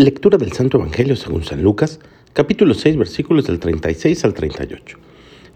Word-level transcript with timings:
Lectura 0.00 0.38
del 0.38 0.52
Santo 0.52 0.78
Evangelio 0.78 1.16
según 1.16 1.42
San 1.42 1.60
Lucas, 1.60 1.98
capítulo 2.32 2.72
6, 2.72 2.98
versículos 2.98 3.48
del 3.48 3.58
36 3.58 4.24
al 4.24 4.32
38. 4.32 4.96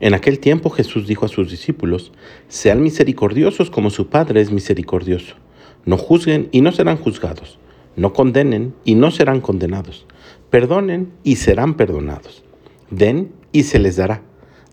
En 0.00 0.14
aquel 0.14 0.40
tiempo 0.40 0.68
Jesús 0.68 1.06
dijo 1.06 1.26
a 1.26 1.28
sus 1.28 1.48
discípulos, 1.48 2.10
Sean 2.48 2.82
misericordiosos 2.82 3.70
como 3.70 3.90
su 3.90 4.08
Padre 4.08 4.40
es 4.40 4.50
misericordioso. 4.50 5.36
No 5.84 5.96
juzguen 5.96 6.48
y 6.50 6.60
no 6.60 6.72
serán 6.72 6.96
juzgados. 6.96 7.60
No 7.94 8.12
condenen 8.12 8.74
y 8.84 8.96
no 8.96 9.12
serán 9.12 9.40
condenados. 9.40 10.06
Perdonen 10.50 11.12
y 11.22 11.36
serán 11.36 11.74
perdonados. 11.74 12.42
Den 12.90 13.30
y 13.52 13.62
se 13.62 13.78
les 13.78 13.94
dará. 13.94 14.22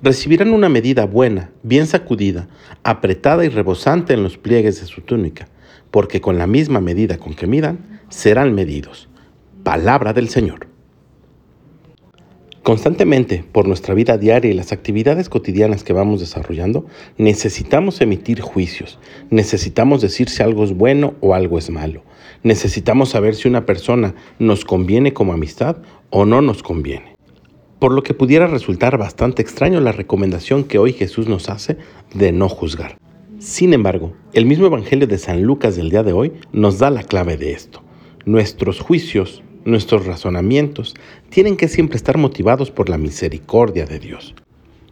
Recibirán 0.01 0.51
una 0.51 0.69
medida 0.69 1.05
buena, 1.05 1.51
bien 1.61 1.85
sacudida, 1.85 2.47
apretada 2.81 3.45
y 3.45 3.49
rebosante 3.49 4.15
en 4.15 4.23
los 4.23 4.35
pliegues 4.39 4.81
de 4.81 4.87
su 4.87 5.01
túnica, 5.01 5.47
porque 5.91 6.21
con 6.21 6.39
la 6.39 6.47
misma 6.47 6.81
medida 6.81 7.19
con 7.19 7.35
que 7.35 7.45
midan, 7.45 7.99
serán 8.09 8.55
medidos. 8.55 9.08
Palabra 9.63 10.13
del 10.13 10.29
Señor. 10.29 10.67
Constantemente, 12.63 13.43
por 13.51 13.67
nuestra 13.67 13.93
vida 13.93 14.17
diaria 14.17 14.49
y 14.49 14.53
las 14.53 14.71
actividades 14.71 15.27
cotidianas 15.27 15.83
que 15.83 15.91
vamos 15.91 16.21
desarrollando, 16.21 16.85
necesitamos 17.17 17.99
emitir 17.99 18.41
juicios, 18.41 18.99
necesitamos 19.29 20.01
decir 20.01 20.29
si 20.29 20.43
algo 20.43 20.63
es 20.63 20.71
bueno 20.71 21.15
o 21.19 21.33
algo 21.33 21.57
es 21.57 21.69
malo, 21.69 22.03
necesitamos 22.41 23.09
saber 23.09 23.35
si 23.35 23.49
una 23.49 23.65
persona 23.65 24.15
nos 24.39 24.63
conviene 24.63 25.13
como 25.13 25.33
amistad 25.33 25.77
o 26.09 26.25
no 26.25 26.41
nos 26.41 26.63
conviene. 26.63 27.15
Por 27.79 27.91
lo 27.91 28.01
que 28.01 28.13
pudiera 28.13 28.47
resultar 28.47 28.97
bastante 28.97 29.41
extraño 29.41 29.81
la 29.81 29.91
recomendación 29.91 30.63
que 30.63 30.79
hoy 30.79 30.93
Jesús 30.93 31.27
nos 31.27 31.49
hace 31.49 31.77
de 32.13 32.31
no 32.31 32.47
juzgar. 32.47 32.97
Sin 33.39 33.73
embargo, 33.73 34.13
el 34.33 34.45
mismo 34.45 34.67
Evangelio 34.67 35.07
de 35.07 35.17
San 35.17 35.43
Lucas 35.43 35.75
del 35.75 35.89
día 35.89 36.03
de 36.03 36.13
hoy 36.13 36.33
nos 36.53 36.79
da 36.79 36.89
la 36.89 37.03
clave 37.03 37.35
de 37.35 37.51
esto. 37.51 37.83
Nuestros 38.25 38.79
juicios 38.79 39.43
Nuestros 39.69 40.07
razonamientos 40.07 40.95
tienen 41.29 41.55
que 41.55 41.67
siempre 41.67 41.95
estar 41.95 42.17
motivados 42.17 42.71
por 42.71 42.89
la 42.89 42.97
misericordia 42.97 43.85
de 43.85 43.99
Dios. 43.99 44.33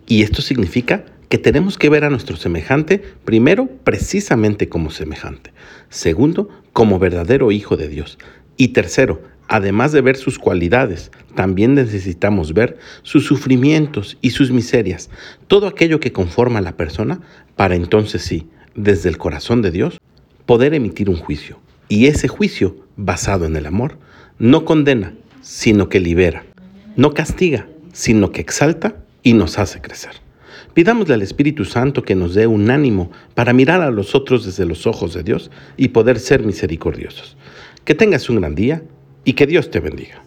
Y 0.05 0.21
esto 0.21 0.43
significa 0.43 1.03
que 1.29 1.39
tenemos 1.39 1.79
que 1.79 1.89
ver 1.89 2.03
a 2.03 2.11
nuestro 2.11 2.37
semejante, 2.37 3.01
primero, 3.25 3.67
precisamente 3.83 4.69
como 4.69 4.91
semejante, 4.91 5.51
segundo, 5.89 6.49
como 6.73 6.99
verdadero 6.99 7.51
Hijo 7.51 7.75
de 7.75 7.89
Dios, 7.89 8.19
y 8.55 8.67
tercero, 8.67 9.23
además 9.47 9.93
de 9.93 10.01
ver 10.01 10.15
sus 10.15 10.37
cualidades, 10.37 11.11
también 11.33 11.73
necesitamos 11.73 12.53
ver 12.53 12.77
sus 13.01 13.25
sufrimientos 13.25 14.19
y 14.21 14.29
sus 14.29 14.51
miserias, 14.51 15.09
todo 15.47 15.65
aquello 15.65 15.99
que 15.99 16.11
conforma 16.11 16.59
a 16.59 16.61
la 16.61 16.77
persona, 16.77 17.21
para 17.55 17.73
entonces 17.73 18.21
sí, 18.21 18.47
desde 18.75 19.09
el 19.09 19.17
corazón 19.17 19.63
de 19.63 19.71
Dios, 19.71 19.99
poder 20.45 20.75
emitir 20.75 21.09
un 21.09 21.17
juicio. 21.17 21.57
Y 21.89 22.07
ese 22.07 22.27
juicio, 22.27 22.75
basado 22.95 23.45
en 23.45 23.55
el 23.55 23.65
amor, 23.65 23.97
no 24.39 24.65
condena, 24.65 25.13
sino 25.41 25.89
que 25.89 25.99
libera. 25.99 26.43
No 26.95 27.13
castiga, 27.13 27.67
sino 27.93 28.31
que 28.31 28.41
exalta 28.41 28.95
y 29.23 29.33
nos 29.33 29.57
hace 29.57 29.81
crecer. 29.81 30.11
Pidámosle 30.73 31.15
al 31.15 31.21
Espíritu 31.21 31.65
Santo 31.65 32.03
que 32.03 32.13
nos 32.13 32.35
dé 32.35 32.45
un 32.45 32.69
ánimo 32.69 33.11
para 33.33 33.53
mirar 33.53 33.81
a 33.81 33.89
los 33.89 34.13
otros 34.13 34.45
desde 34.45 34.65
los 34.65 34.85
ojos 34.85 35.13
de 35.13 35.23
Dios 35.23 35.49
y 35.75 35.87
poder 35.87 36.19
ser 36.19 36.43
misericordiosos. 36.43 37.37
Que 37.83 37.95
tengas 37.95 38.29
un 38.29 38.41
gran 38.41 38.53
día 38.53 38.83
y 39.23 39.33
que 39.33 39.47
Dios 39.47 39.71
te 39.71 39.79
bendiga. 39.79 40.21